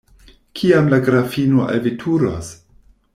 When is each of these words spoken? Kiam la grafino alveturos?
Kiam 0.59 0.89
la 0.93 0.99
grafino 1.09 1.67
alveturos? 1.75 2.51